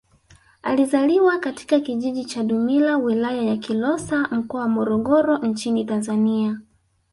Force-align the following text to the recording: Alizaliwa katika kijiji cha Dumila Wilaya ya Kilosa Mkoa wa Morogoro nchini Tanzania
Alizaliwa 0.63 1.39
katika 1.39 1.79
kijiji 1.79 2.25
cha 2.25 2.43
Dumila 2.43 2.97
Wilaya 2.97 3.41
ya 3.43 3.57
Kilosa 3.57 4.27
Mkoa 4.31 4.61
wa 4.61 4.67
Morogoro 4.67 5.37
nchini 5.37 5.85
Tanzania 5.85 6.59